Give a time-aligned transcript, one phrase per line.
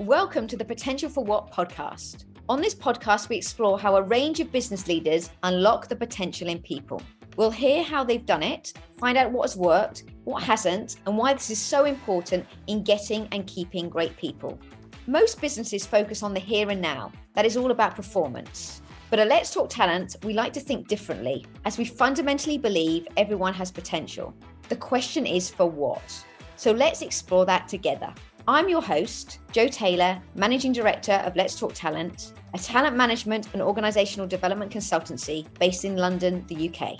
[0.00, 2.24] Welcome to the Potential for What podcast.
[2.48, 6.58] On this podcast, we explore how a range of business leaders unlock the potential in
[6.58, 7.00] people.
[7.36, 11.32] We'll hear how they've done it, find out what has worked, what hasn't, and why
[11.32, 14.58] this is so important in getting and keeping great people.
[15.06, 18.82] Most businesses focus on the here and now, that is all about performance.
[19.10, 23.54] But at Let's Talk Talent, we like to think differently, as we fundamentally believe everyone
[23.54, 24.34] has potential.
[24.68, 26.24] The question is for what?
[26.56, 28.12] So let's explore that together.
[28.46, 33.62] I'm your host, Jo Taylor, Managing Director of Let's Talk Talent, a talent management and
[33.62, 36.98] organisational development consultancy based in London, the UK.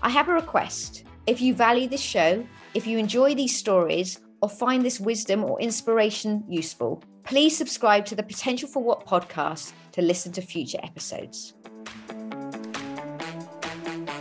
[0.00, 1.04] I have a request.
[1.26, 5.60] If you value this show, if you enjoy these stories, or find this wisdom or
[5.60, 11.52] inspiration useful, please subscribe to the Potential for What podcast to listen to future episodes.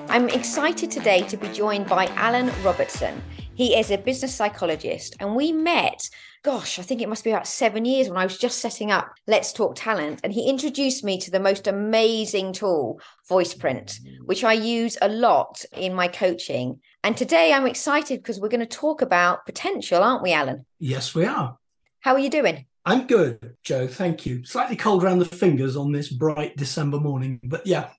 [0.10, 3.22] I'm excited today to be joined by Alan Robertson.
[3.54, 6.10] He is a business psychologist, and we met,
[6.45, 9.12] gosh, I think it must be about seven years when I was just setting up
[9.26, 10.20] Let's Talk Talent.
[10.24, 15.65] And he introduced me to the most amazing tool, VoicePrint, which I use a lot
[15.76, 16.82] in my coaching.
[17.04, 20.68] And today I'm excited because we're going to talk about potential, aren't we, Alan?
[20.77, 21.57] Yes, we are.
[22.02, 22.68] How are you doing?
[22.85, 23.87] I'm good, Jo.
[23.87, 24.46] Thank you.
[24.46, 27.90] Slightly cold around the fingers on this bright December morning, but yeah.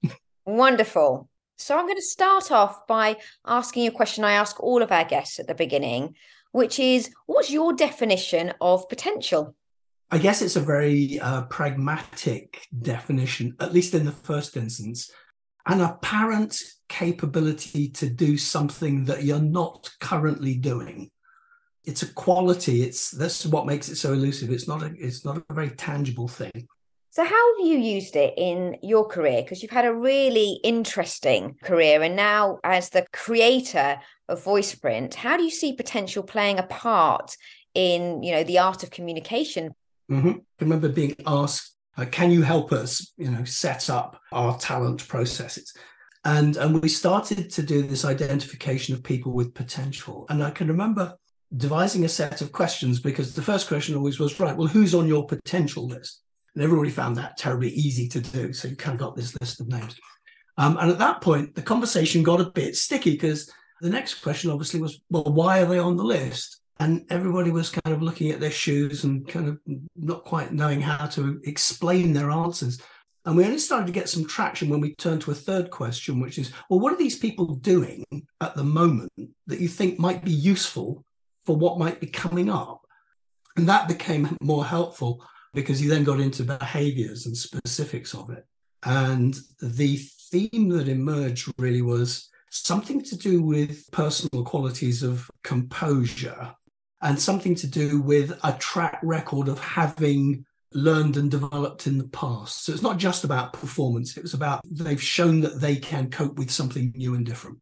[0.44, 1.28] Wonderful.
[1.58, 4.92] So I'm going to start off by asking you a question I ask all of
[4.92, 6.14] our guests at the beginning,
[6.56, 9.54] which is what's your definition of potential?
[10.10, 15.10] I guess it's a very uh, pragmatic definition, at least in the first instance,
[15.66, 21.10] an apparent capability to do something that you're not currently doing.
[21.84, 22.82] It's a quality.
[22.82, 24.50] It's that's what makes it so elusive.
[24.50, 26.68] It's not a it's not a very tangible thing.
[27.10, 29.42] So, how have you used it in your career?
[29.42, 35.36] Because you've had a really interesting career, and now as the creator of VoicePrint, how
[35.36, 37.36] do you see potential playing a part
[37.74, 39.74] in, you know, the art of communication?
[40.10, 40.28] Mm-hmm.
[40.28, 45.06] I remember being asked, uh, "Can you help us, you know, set up our talent
[45.08, 45.72] processes?"
[46.24, 50.26] And and we started to do this identification of people with potential.
[50.28, 51.14] And I can remember
[51.56, 55.06] devising a set of questions because the first question always was, "Right, well, who's on
[55.06, 56.22] your potential list?"
[56.54, 58.52] And everybody found that terribly easy to do.
[58.52, 59.96] So you kind of got this list of names.
[60.58, 63.50] Um, and at that point, the conversation got a bit sticky because
[63.80, 66.60] the next question obviously was, well, why are they on the list?
[66.78, 69.58] And everybody was kind of looking at their shoes and kind of
[69.96, 72.80] not quite knowing how to explain their answers.
[73.24, 76.20] And we only started to get some traction when we turned to a third question,
[76.20, 78.04] which is, well, what are these people doing
[78.40, 79.10] at the moment
[79.46, 81.04] that you think might be useful
[81.44, 82.82] for what might be coming up?
[83.56, 88.46] And that became more helpful because you then got into behaviors and specifics of it.
[88.84, 89.96] And the
[90.30, 92.28] theme that emerged really was
[92.64, 96.54] something to do with personal qualities of composure
[97.02, 102.08] and something to do with a track record of having learned and developed in the
[102.08, 102.64] past.
[102.64, 106.38] So it's not just about performance, it was about they've shown that they can cope
[106.38, 107.58] with something new and different.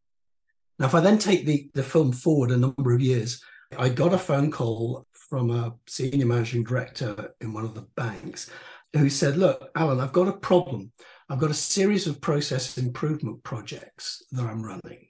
[0.79, 3.43] Now, if I then take the, the film forward a number of years,
[3.79, 8.51] I got a phone call from a senior managing director in one of the banks
[8.93, 10.93] who said, Look, Alan, I've got a problem.
[11.29, 15.09] I've got a series of process improvement projects that I'm running.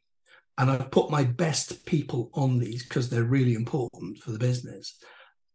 [0.56, 4.97] And I've put my best people on these because they're really important for the business.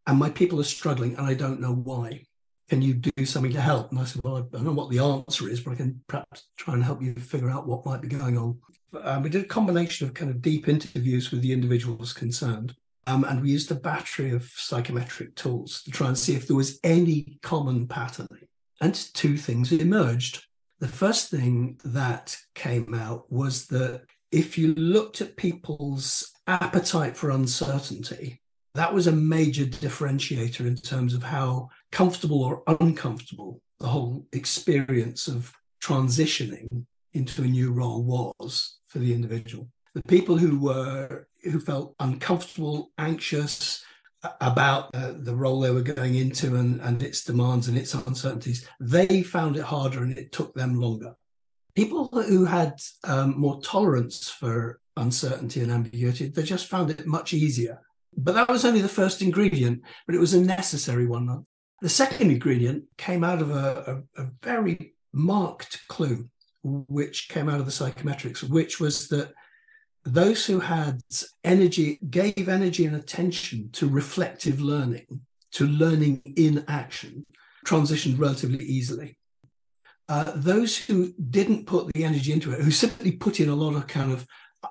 [0.05, 2.25] And my people are struggling and I don't know why.
[2.67, 3.91] Can you do something to help?
[3.91, 6.49] And I said, Well, I don't know what the answer is, but I can perhaps
[6.57, 8.59] try and help you figure out what might be going on.
[9.01, 12.75] Um, we did a combination of kind of deep interviews with the individuals concerned.
[13.07, 16.55] Um, and we used a battery of psychometric tools to try and see if there
[16.55, 18.47] was any common patterning.
[18.81, 20.45] And two things emerged.
[20.79, 27.31] The first thing that came out was that if you looked at people's appetite for
[27.31, 28.41] uncertainty,
[28.75, 35.27] that was a major differentiator in terms of how comfortable or uncomfortable the whole experience
[35.27, 35.53] of
[35.83, 39.67] transitioning into a new role was for the individual.
[39.95, 43.83] The people who were who felt uncomfortable, anxious
[44.41, 48.67] about uh, the role they were going into and, and its demands and its uncertainties,
[48.79, 51.15] they found it harder and it took them longer.
[51.75, 52.73] People who had
[53.05, 57.79] um, more tolerance for uncertainty and ambiguity, they just found it much easier.
[58.17, 61.45] But that was only the first ingredient, but it was a necessary one.
[61.81, 66.29] The second ingredient came out of a, a, a very marked clue,
[66.63, 69.31] which came out of the psychometrics, which was that
[70.05, 71.01] those who had
[71.43, 77.25] energy, gave energy and attention to reflective learning, to learning in action,
[77.65, 79.17] transitioned relatively easily.
[80.07, 83.75] Uh, those who didn't put the energy into it, who simply put in a lot
[83.75, 84.25] of kind of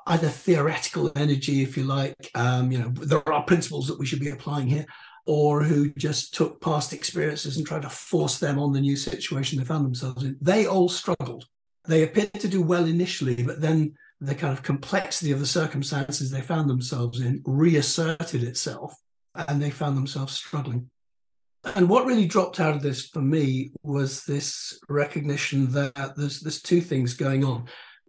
[0.08, 4.20] either theoretical energy, if you like, um, you know, there are principles that we should
[4.20, 4.84] be applying here,
[5.26, 9.58] or who just took past experiences and tried to force them on the new situation
[9.58, 10.36] they found themselves in.
[10.40, 11.46] They all struggled.
[11.86, 16.30] They appeared to do well initially, but then the kind of complexity of the circumstances
[16.30, 18.94] they found themselves in reasserted itself
[19.34, 20.90] and they found themselves struggling.
[21.76, 26.62] And what really dropped out of this for me was this recognition that there's there's
[26.62, 27.66] two things going on.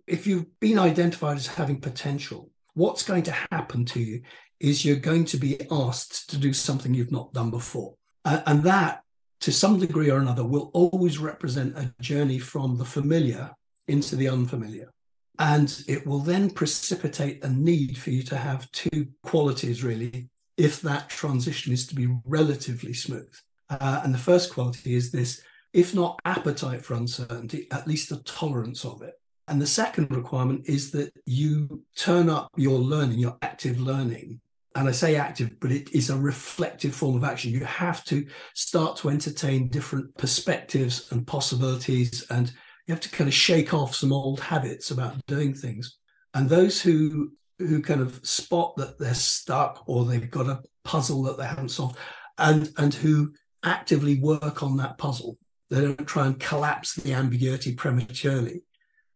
[0.07, 4.21] If you've been identified as having potential, what's going to happen to you
[4.59, 7.95] is you're going to be asked to do something you've not done before.
[8.25, 9.01] Uh, and that,
[9.41, 13.51] to some degree or another, will always represent a journey from the familiar
[13.87, 14.91] into the unfamiliar.
[15.39, 20.81] And it will then precipitate a need for you to have two qualities, really, if
[20.81, 23.33] that transition is to be relatively smooth.
[23.69, 25.41] Uh, and the first quality is this
[25.71, 29.13] if not appetite for uncertainty, at least a tolerance of it.
[29.47, 34.41] And the second requirement is that you turn up your learning, your active learning.
[34.75, 37.51] And I say active, but it is a reflective form of action.
[37.51, 42.51] You have to start to entertain different perspectives and possibilities, and
[42.89, 45.97] you have to kind of shake off some old habits about doing things.
[46.33, 51.21] And those who who kind of spot that they're stuck or they've got a puzzle
[51.23, 51.97] that they haven't solved,
[52.39, 53.31] and and who
[53.63, 55.37] actively work on that puzzle.
[55.69, 58.63] They don't try and collapse the ambiguity prematurely,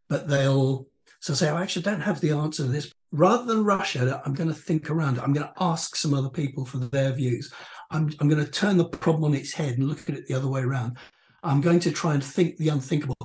[0.08, 0.88] but they'll
[1.19, 2.92] so say, I actually don't have the answer to this.
[3.12, 5.24] Rather than rush at it, I'm going to think around it.
[5.24, 7.52] I'm going to ask some other people for their views.
[7.90, 10.36] I'm, I'm going to turn the problem on its head and look at it the
[10.36, 10.98] other way around.
[11.42, 13.18] I'm going to try and think the unthinkable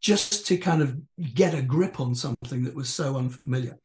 [0.00, 0.96] just to kind of
[1.34, 3.78] get a grip on something that was so unfamiliar.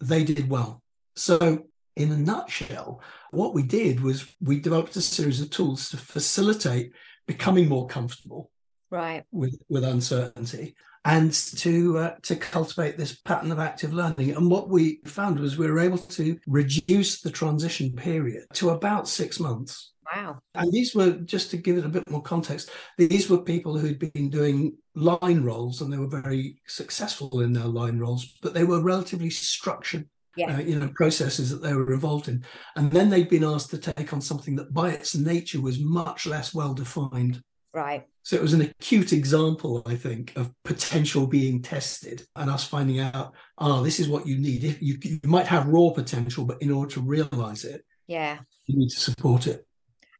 [0.00, 0.82] They did well.
[1.16, 3.00] So in a nutshell,
[3.30, 6.92] what we did was we developed a series of tools to facilitate
[7.26, 8.50] becoming more comfortable
[8.90, 14.32] right with with uncertainty and to uh, to cultivate this pattern of active learning.
[14.32, 19.08] And what we found was we were able to reduce the transition period to about
[19.08, 19.92] 6 months.
[20.14, 20.38] Wow.
[20.54, 23.98] And these were just to give it a bit more context these were people who'd
[23.98, 28.64] been doing line roles and they were very successful in their line roles but they
[28.64, 30.06] were relatively structured
[30.36, 30.56] yeah.
[30.56, 32.44] Uh, you know processes that they were involved in.
[32.76, 36.26] And then they'd been asked to take on something that by its nature was much
[36.26, 37.40] less well defined
[37.72, 42.64] right so it was an acute example i think of potential being tested and us
[42.64, 44.76] finding out oh this is what you need.
[44.80, 48.38] You, you might have raw potential but in order to realize it yeah.
[48.66, 49.64] you need to support it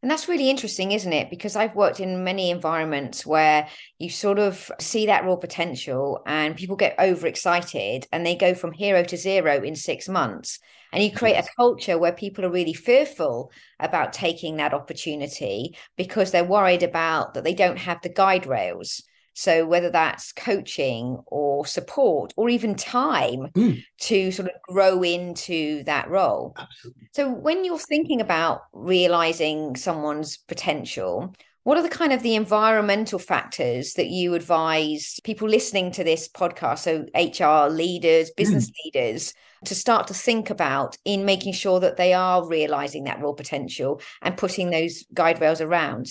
[0.05, 1.31] and that's really interesting, isn't it?
[1.31, 3.67] Because I've worked in many environments where
[3.99, 8.73] you sort of see that raw potential and people get overexcited and they go from
[8.73, 10.59] hero to zero in six months.
[10.93, 16.33] And you create a culture where people are really fearful about taking that opportunity because
[16.33, 19.05] they're worried about that they don't have the guide rails.
[19.35, 23.85] So whether that's coaching or support or even time mm.
[24.01, 26.55] to sort of grow into that role.
[26.57, 27.09] Absolutely.
[27.13, 31.35] So when you're thinking about realizing someone's potential,
[31.65, 36.29] what are the kind of the environmental factors that you advise people listening to this
[36.29, 38.75] podcast, so HR leaders, business mm.
[38.85, 39.33] leaders,
[39.65, 44.01] to start to think about in making sure that they are realizing that raw potential
[44.21, 46.09] and putting those guide rails around?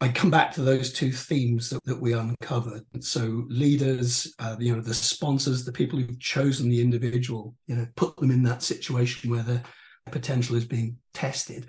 [0.00, 2.84] I come back to those two themes that, that we uncovered.
[3.00, 7.86] So leaders, uh, you know, the sponsors, the people who've chosen the individual, you know,
[7.96, 9.62] put them in that situation where their
[10.10, 11.66] potential is being tested,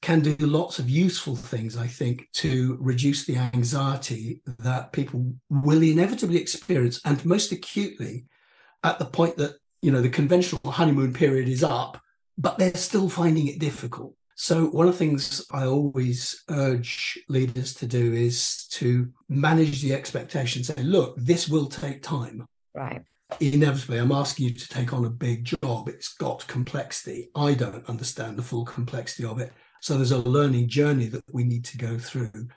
[0.00, 5.82] can do lots of useful things, I think, to reduce the anxiety that people will
[5.82, 8.26] inevitably experience, and most acutely
[8.82, 12.00] at the point that, you know, the conventional honeymoon period is up,
[12.38, 14.14] but they're still finding it difficult.
[14.42, 19.94] So, one of the things I always urge leaders to do is to manage the
[19.94, 20.64] expectation.
[20.64, 22.48] Say, look, this will take time.
[22.74, 23.02] Right.
[23.38, 25.88] Inevitably, I'm asking you to take on a big job.
[25.88, 27.30] It's got complexity.
[27.36, 29.52] I don't understand the full complexity of it.
[29.80, 32.48] So, there's a learning journey that we need to go through.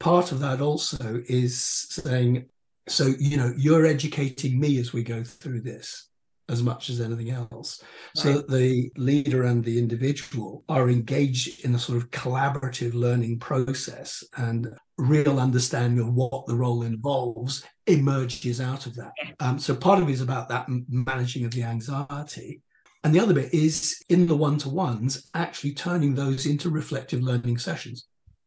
[0.00, 2.46] Part of that also is saying,
[2.88, 6.08] so, you know, you're educating me as we go through this
[6.48, 7.82] as much as anything else.
[8.16, 8.22] Right.
[8.22, 13.38] So that the leader and the individual are engaged in a sort of collaborative learning
[13.38, 19.12] process and real understanding of what the role involves emerges out of that.
[19.40, 22.62] Um, so part of it is about that managing of the anxiety.
[23.04, 27.22] And the other bit is in the one to ones, actually turning those into reflective
[27.22, 28.06] learning sessions.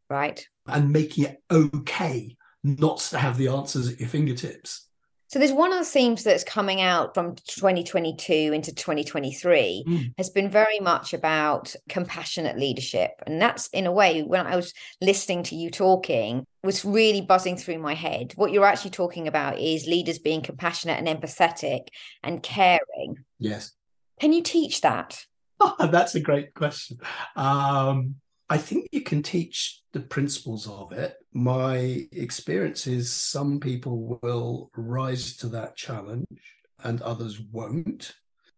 [0.10, 0.46] Right.
[0.68, 4.88] And making it okay not to have the answers at your fingertips
[5.32, 10.14] so there's one of the themes that's coming out from 2022 into 2023 mm.
[10.18, 13.12] has been very much about compassionate leadership.
[13.26, 17.56] And that's in a way, when I was listening to you talking, was really buzzing
[17.56, 18.34] through my head.
[18.36, 21.88] What you're actually talking about is leaders being compassionate and empathetic
[22.22, 23.24] and caring.
[23.40, 23.72] Yes.
[24.20, 25.26] Can you teach that?
[25.80, 26.98] that's a great question.
[27.38, 28.16] Um,
[28.52, 31.16] I think you can teach the principles of it.
[31.32, 36.42] My experience is some people will rise to that challenge
[36.84, 38.12] and others won't.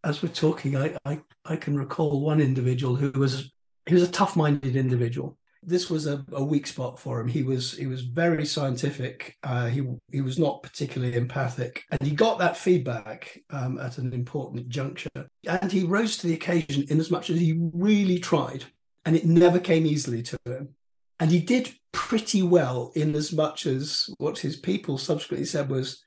[0.03, 3.51] As we're talking, I, I, I can recall one individual who was
[3.85, 5.37] he was a tough-minded individual.
[5.61, 7.27] This was a, a weak spot for him.
[7.27, 9.37] He was he was very scientific.
[9.43, 14.11] Uh, he he was not particularly empathic, and he got that feedback um, at an
[14.11, 15.29] important juncture.
[15.47, 18.65] And he rose to the occasion in as much as he really tried,
[19.05, 20.75] and it never came easily to him.
[21.19, 26.03] And he did pretty well in as much as what his people subsequently said was,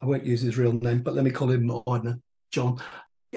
[0.00, 1.82] I won't use his real name, but let me call him know,
[2.52, 2.80] John.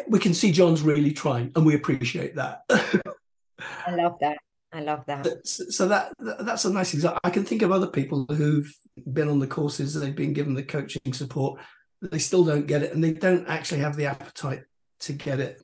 [0.08, 2.64] We can see John's really trying, and we appreciate that.
[2.70, 4.38] I love that.
[4.72, 5.48] I love that.
[5.48, 7.20] So that that's a nice example.
[7.24, 8.72] I can think of other people who've
[9.12, 11.60] been on the courses, they've been given the coaching support,
[12.02, 14.64] they still don't get it, and they don't actually have the appetite
[15.02, 15.63] to get it.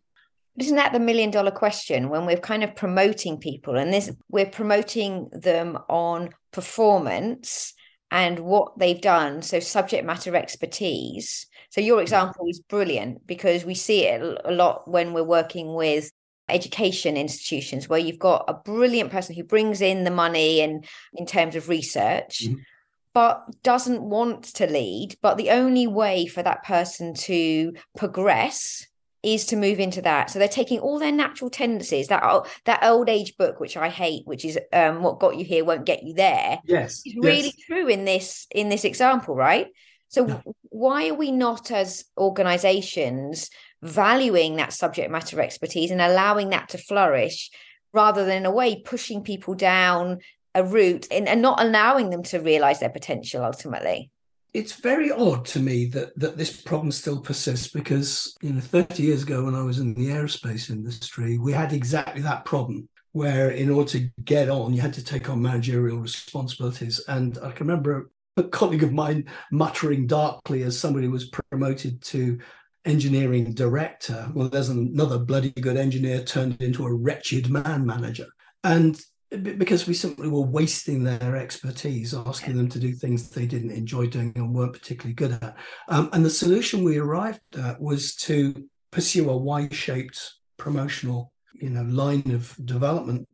[0.59, 4.45] Isn't that the million dollar question when we're kind of promoting people and this we're
[4.45, 7.73] promoting them on performance
[8.11, 11.45] and what they've done, so subject matter expertise.
[11.69, 16.11] So your example is brilliant because we see it a lot when we're working with
[16.49, 21.25] education institutions where you've got a brilliant person who brings in the money and in
[21.25, 22.55] terms of research mm-hmm.
[23.13, 28.87] but doesn't want to lead but the only way for that person to progress
[29.21, 32.23] is to move into that so they're taking all their natural tendencies that
[32.65, 35.85] that old age book which i hate which is um, what got you here won't
[35.85, 37.65] get you there yes is really yes.
[37.67, 39.67] true in this in this example right
[40.07, 40.41] so yeah.
[40.69, 43.49] why are we not as organizations
[43.81, 47.49] valuing that subject matter expertise and allowing that to flourish
[47.93, 50.19] rather than in a way pushing people down
[50.55, 54.09] a route and, and not allowing them to realize their potential ultimately
[54.53, 59.03] it's very odd to me that that this problem still persists because you know 30
[59.03, 63.51] years ago when I was in the aerospace industry we had exactly that problem where
[63.51, 67.67] in order to get on you had to take on managerial responsibilities and I can
[67.67, 72.39] remember a colleague of mine muttering darkly as somebody was promoted to
[72.85, 74.29] engineering director.
[74.33, 78.27] Well, there's another bloody good engineer turned into a wretched man manager.
[78.63, 78.99] And
[79.29, 84.07] because we simply were wasting their expertise, asking them to do things they didn't enjoy
[84.07, 85.55] doing and weren't particularly good at.
[85.87, 91.83] Um, and the solution we arrived at was to pursue a Y-shaped promotional, you know,
[91.83, 93.27] line of development,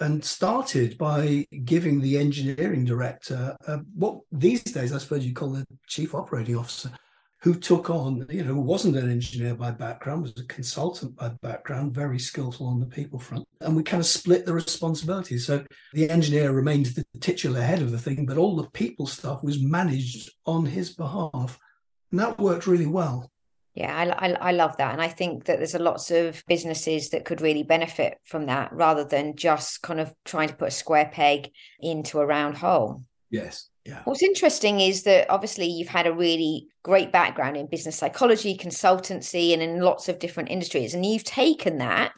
[0.00, 5.50] and started by giving the engineering director uh, what these days I suppose you call
[5.50, 6.92] the chief operating officer
[7.40, 11.94] who took on, you know, wasn't an engineer by background, was a consultant by background,
[11.94, 13.46] very skillful on the people front.
[13.60, 15.46] And we kind of split the responsibilities.
[15.46, 19.44] So the engineer remained the titular head of the thing, but all the people stuff
[19.44, 21.58] was managed on his behalf.
[22.10, 23.30] And that worked really well.
[23.74, 24.92] Yeah, I, I, I, love that.
[24.92, 28.72] And I think that there's a lots of businesses that could really benefit from that
[28.72, 33.04] rather than just kind of trying to put a square peg into a round hole.
[33.30, 33.68] Yes.
[33.88, 34.02] Yeah.
[34.04, 39.54] What's interesting is that obviously you've had a really great background in business psychology, consultancy,
[39.54, 40.92] and in lots of different industries.
[40.92, 42.12] And you've taken that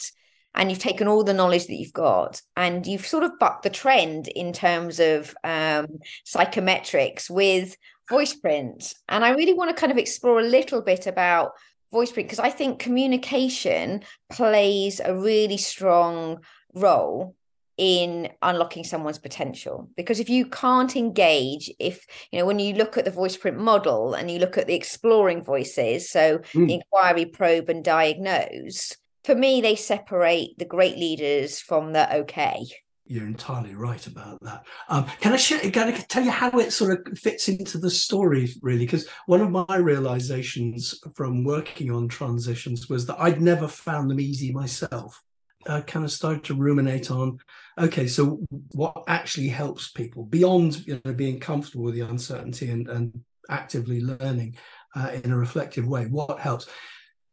[0.53, 3.71] and you've taken all the knowledge that you've got and you've sort of bucked the
[3.71, 5.87] trend in terms of um,
[6.27, 7.77] psychometrics with
[8.11, 8.93] VoicePrint.
[9.09, 11.53] And I really want to kind of explore a little bit about
[11.95, 16.41] VoicePrint because I think communication plays a really strong
[16.75, 17.37] role
[17.81, 22.99] in unlocking someone's potential because if you can't engage if you know when you look
[22.99, 26.71] at the VoicePrint model and you look at the exploring voices so mm.
[26.71, 28.95] inquiry probe and diagnose
[29.25, 32.67] for me they separate the great leaders from the okay
[33.07, 34.65] you're entirely right about that.
[34.89, 37.91] Um, can I share, can I tell you how it sort of fits into the
[37.91, 38.87] story, really?
[38.87, 44.21] Because one of my realizations from working on transitions was that I'd never found them
[44.21, 45.21] easy myself.
[45.67, 47.39] I kind of started to ruminate on
[47.79, 48.41] okay, so
[48.73, 54.01] what actually helps people beyond you know being comfortable with the uncertainty and, and actively
[54.01, 54.57] learning
[54.95, 56.07] uh, in a reflective way?
[56.07, 56.67] What helps?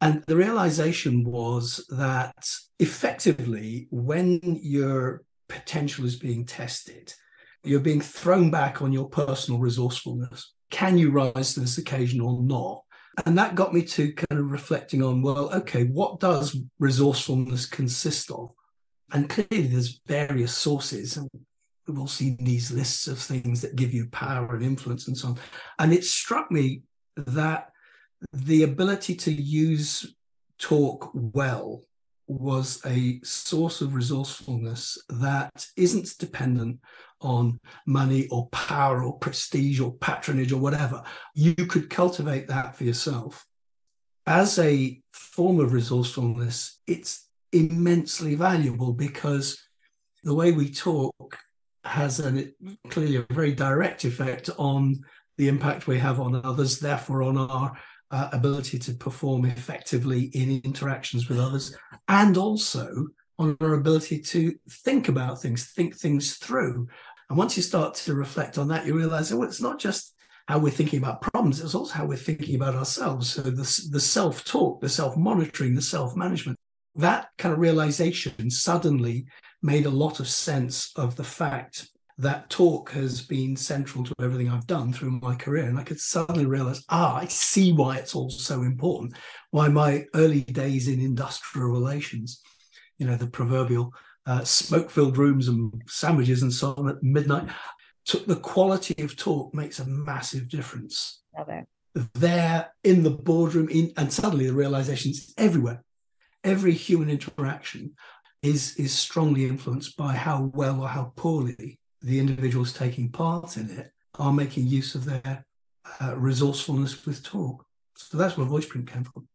[0.00, 7.12] And the realization was that effectively, when your potential is being tested,
[7.64, 10.52] you're being thrown back on your personal resourcefulness.
[10.70, 12.82] Can you rise to this occasion or not?
[13.26, 18.30] And that got me to kind of reflecting on well, okay, what does resourcefulness consist
[18.30, 18.52] of?
[19.12, 21.28] And clearly, there's various sources, and
[21.86, 25.28] we've all seen these lists of things that give you power and influence and so
[25.28, 25.38] on.
[25.78, 26.82] And it struck me
[27.16, 27.70] that
[28.32, 30.14] the ability to use
[30.58, 31.82] talk well
[32.28, 36.78] was a source of resourcefulness that isn't dependent
[37.20, 41.02] on money or power or prestige or patronage or whatever.
[41.34, 43.44] You could cultivate that for yourself.
[44.26, 49.58] As a form of resourcefulness, it's immensely valuable because
[50.22, 51.38] the way we talk
[51.84, 52.54] has an,
[52.90, 55.00] clearly a very direct effect on
[55.38, 57.72] the impact we have on others, therefore on our
[58.10, 61.76] uh, ability to perform effectively in interactions with others,
[62.08, 63.06] and also
[63.38, 66.88] on our ability to think about things, think things through.
[67.28, 70.14] And once you start to reflect on that, you realize, oh, it's not just
[70.48, 73.34] how we're thinking about problems, it's also how we're thinking about ourselves.
[73.34, 73.50] So the,
[73.90, 76.58] the self talk, the self monitoring, the self management,
[76.96, 79.26] that kind of realization suddenly
[79.62, 84.48] made a lot of sense of the fact that talk has been central to everything
[84.48, 85.64] I've done through my career.
[85.64, 89.14] And I could suddenly realize, ah, I see why it's all so important,
[89.52, 92.42] why my early days in industrial relations,
[92.98, 93.94] you know, the proverbial
[94.26, 97.48] uh, smoke filled rooms and sandwiches and so on at midnight,
[98.04, 101.22] took the quality of talk makes a massive difference.
[102.14, 105.84] There in the boardroom, in, and suddenly the realization is everywhere.
[106.42, 107.94] Every human interaction
[108.42, 113.70] is is strongly influenced by how well or how poorly the individuals taking part in
[113.70, 115.44] it are making use of their
[116.00, 117.64] uh, resourcefulness with talk.
[117.96, 119.28] So that's where VoicePrint came from.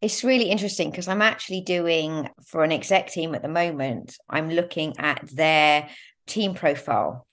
[0.00, 4.50] It's really interesting because I'm actually doing for an exec team at the moment, I'm
[4.50, 5.88] looking at their
[6.26, 7.26] team profile.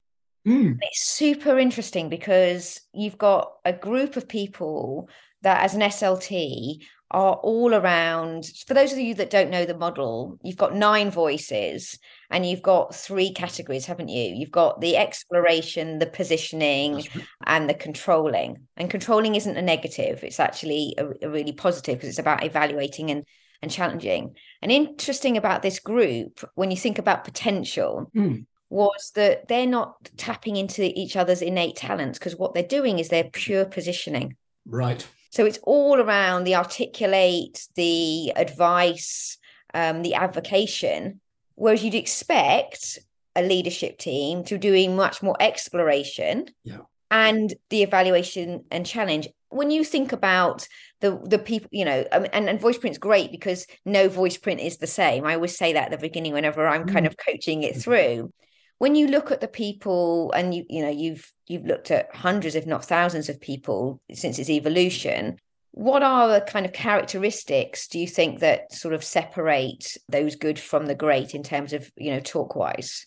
[0.47, 0.77] Mm.
[0.81, 5.09] It's super interesting because you've got a group of people
[5.41, 8.51] that, as an SLT, are all around.
[8.67, 11.97] For those of you that don't know the model, you've got nine voices
[12.29, 14.35] and you've got three categories, haven't you?
[14.35, 17.25] You've got the exploration, the positioning, right.
[17.47, 18.67] and the controlling.
[18.77, 23.09] And controlling isn't a negative, it's actually a, a really positive because it's about evaluating
[23.09, 23.25] and
[23.61, 24.35] and challenging.
[24.61, 28.45] And interesting about this group, when you think about potential, mm.
[28.69, 33.09] was that they're not tapping into each other's innate talents because what they're doing is
[33.09, 34.37] they're pure positioning.
[34.65, 35.05] Right.
[35.29, 39.37] So it's all around the articulate, the advice,
[39.73, 41.21] um, the advocation.
[41.55, 42.99] Whereas you'd expect
[43.35, 46.79] a leadership team to doing much more exploration yeah.
[47.11, 49.27] and the evaluation and challenge.
[49.49, 50.67] When you think about
[51.01, 54.87] the the people, you know, um, and, and VoicePrint's great because no VoicePrint is the
[54.87, 55.25] same.
[55.25, 56.93] I always say that at the beginning whenever I'm mm.
[56.93, 58.31] kind of coaching it through
[58.79, 62.55] when you look at the people and you you know you've you've looked at hundreds
[62.55, 65.37] if not thousands of people since its evolution
[65.71, 70.57] what are the kind of characteristics do you think that sort of separate those good
[70.57, 73.05] from the great in terms of you know talk wise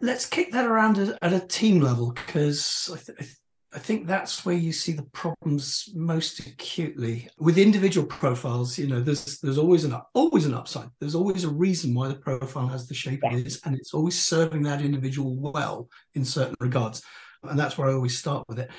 [0.00, 3.34] let's kick that around at, a team level because I, th-
[3.74, 8.78] I think that's where you see the problems most acutely with individual profiles.
[8.78, 10.90] You know, there's there's always an always an upside.
[11.00, 14.20] There's always a reason why the profile has the shape it is, and it's always
[14.20, 17.02] serving that individual well in certain regards.
[17.42, 18.70] And that's where I always start with it.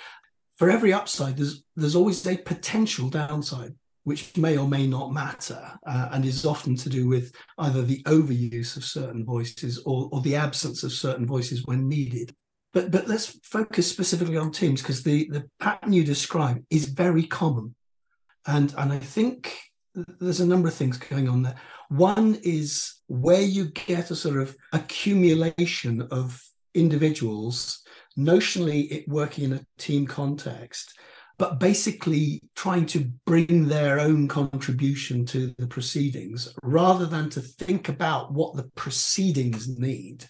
[0.55, 5.77] For every upside, there's there's always a potential downside, which may or may not matter,
[5.85, 10.21] uh, and is often to do with either the overuse of certain voices or, or
[10.21, 12.33] the absence of certain voices when needed.
[12.75, 17.25] But but let's focus specifically on teams because the the pattern you describe is very
[17.25, 17.73] common,
[18.45, 19.57] and and I think
[20.19, 21.55] there's a number of things going on there.
[21.87, 27.81] One is where you get a sort of accumulation of individuals,
[28.17, 30.99] notionally it working in a team context,
[31.37, 37.87] but basically trying to bring their own contribution to the proceedings rather than to think
[37.87, 40.27] about what the proceedings need.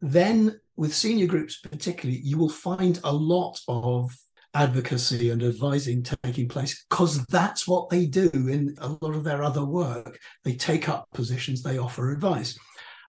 [0.00, 4.10] Then with senior groups particularly, you will find a lot of
[4.54, 9.42] advocacy and advising taking place because that's what they do in a lot of their
[9.42, 10.18] other work.
[10.44, 12.58] They take up positions, they offer advice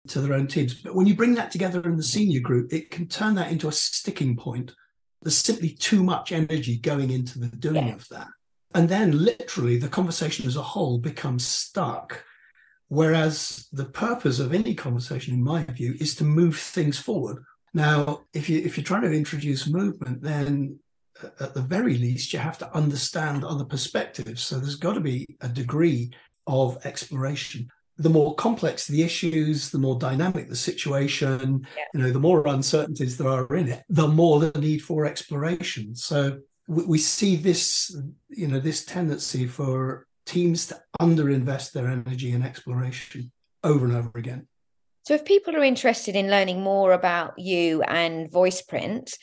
[0.10, 0.76] to their own teams.
[0.76, 3.68] But when you bring that together in the senior group, it can turn that into
[3.68, 4.74] a sticking point.
[5.22, 7.96] There's simply too much energy going into the doing yeah.
[7.96, 8.28] of that.
[8.74, 12.24] And then literally the conversation as a whole becomes stuck.
[13.00, 17.38] Whereas the purpose of any conversation, in my view, is to move things forward
[17.74, 20.80] now, if you if you're trying to introduce movement, then
[21.24, 24.44] uh, at the very least you have to understand other perspectives.
[24.44, 26.12] So there's got to be a degree
[26.48, 27.70] of exploration.
[27.98, 31.84] The more complex the issues, the more dynamic the situation, yeah.
[31.94, 35.96] you know, the more uncertainties there are in it, the more the need for exploration.
[35.96, 37.96] So we, we see this,
[38.30, 43.32] you know, this tendency for teams to underinvest their energy in exploration
[43.64, 44.48] over and over again.
[45.04, 49.14] So, if people are interested in learning more about you and VoicePrint,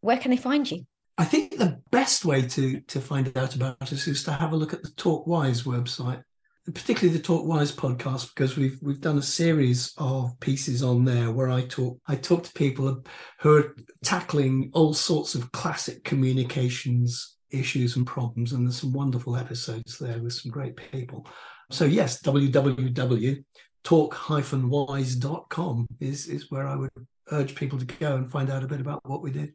[0.00, 0.84] where can they find you?
[1.16, 4.56] I think the best way to to find out about us is to have a
[4.56, 6.22] look at the TalkWise website,
[6.66, 11.50] particularly the TalkWise podcast, because we've we've done a series of pieces on there where
[11.50, 13.02] I talk I talk to people
[13.40, 19.36] who are tackling all sorts of classic communications issues and problems, and there's some wonderful
[19.36, 21.26] episodes there with some great people.
[21.70, 23.44] So yes, www
[23.88, 26.90] talk-wise.com is, is where I would
[27.30, 29.54] urge people to go and find out a bit about what we did.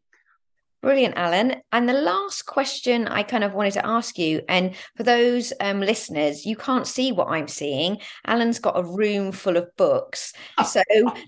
[0.81, 1.57] Brilliant, Alan.
[1.71, 5.79] And the last question I kind of wanted to ask you, and for those um,
[5.79, 7.99] listeners, you can't see what I'm seeing.
[8.25, 10.33] Alan's got a room full of books.
[10.65, 10.81] So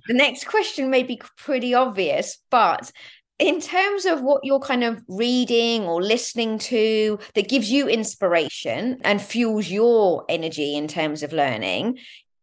[0.07, 2.91] the next question may be pretty obvious, but
[3.39, 8.99] in terms of what you're kind of reading or listening to that gives you inspiration
[9.03, 11.99] and fuels your energy in terms of learning,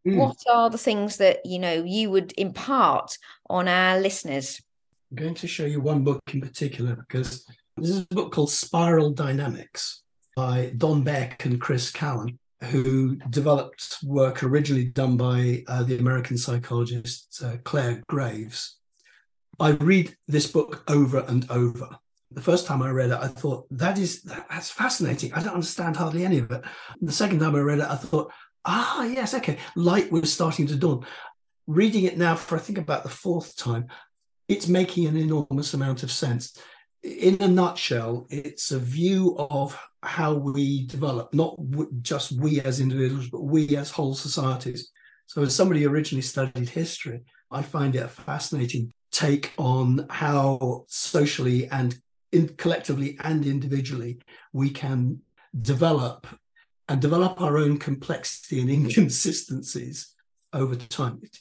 [0.07, 0.17] mm.
[0.17, 3.17] what are the things that you know you would impart
[3.49, 4.61] on our listeners?
[5.11, 7.45] I'm going to show you one book in particular because
[7.77, 10.03] this is a book called Spiral Dynamics
[10.35, 16.37] by Don Beck and Chris cowan who developed work originally done by uh, the American
[16.37, 18.77] psychologist uh, Clare Graves.
[19.59, 21.89] I read this book over and over.
[22.31, 25.33] The first time I read it, I thought that is that's fascinating.
[25.33, 26.63] I don't understand hardly any of it.
[27.01, 28.31] The second time I read it, I thought,
[28.65, 31.05] ah, yes, okay, light was starting to dawn.
[31.67, 33.87] Reading it now for I think about the fourth time,
[34.47, 36.57] it's making an enormous amount of sense.
[37.03, 41.55] In a nutshell, it's a view of how we develop, not
[42.01, 44.89] just we as individuals, but we as whole societies.
[45.27, 51.67] So, as somebody originally studied history, I find it a fascinating take on how socially
[51.69, 51.95] and
[52.31, 54.19] in, collectively and individually
[54.51, 55.21] we can
[55.61, 56.27] develop
[56.89, 60.13] and develop our own complexity and inconsistencies
[60.51, 61.21] over time.
[61.23, 61.39] It's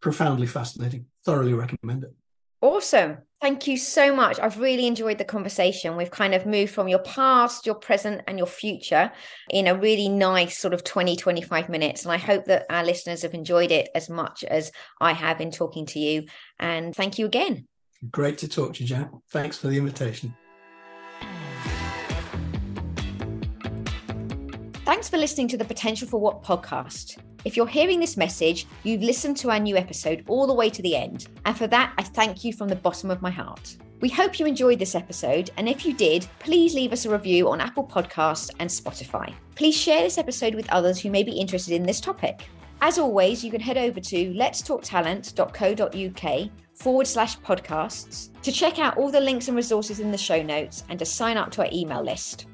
[0.00, 1.06] profoundly fascinating.
[1.24, 2.14] Thoroughly recommend it.
[2.60, 3.18] Awesome.
[3.42, 4.38] Thank you so much.
[4.38, 5.96] I've really enjoyed the conversation.
[5.96, 9.10] We've kind of moved from your past, your present, and your future
[9.50, 12.04] in a really nice sort of 20, 25 minutes.
[12.04, 15.50] And I hope that our listeners have enjoyed it as much as I have in
[15.50, 16.26] talking to you.
[16.60, 17.66] And thank you again.
[18.12, 19.10] Great to talk to you, Jan.
[19.30, 20.36] Thanks for the invitation.
[24.84, 27.18] Thanks for listening to the Potential for What podcast.
[27.44, 30.82] If you're hearing this message, you've listened to our new episode all the way to
[30.82, 31.26] the end.
[31.44, 33.76] And for that, I thank you from the bottom of my heart.
[34.00, 35.50] We hope you enjoyed this episode.
[35.56, 39.34] And if you did, please leave us a review on Apple Podcasts and Spotify.
[39.54, 42.48] Please share this episode with others who may be interested in this topic.
[42.80, 49.10] As always, you can head over to letstalktalent.co.uk forward slash podcasts to check out all
[49.10, 52.02] the links and resources in the show notes and to sign up to our email
[52.02, 52.46] list.